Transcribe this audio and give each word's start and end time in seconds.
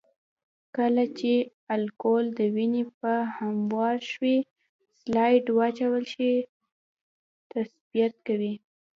کله 0.75 1.03
چې 1.19 1.33
الکول 1.75 2.25
د 2.39 2.41
وینې 2.55 2.83
په 2.99 3.13
هموار 3.37 3.97
شوي 4.11 4.37
سلایډ 4.99 5.45
واچول 5.57 6.03
شي 6.13 6.31
تثبیت 7.51 8.13
کوي. 8.27 8.53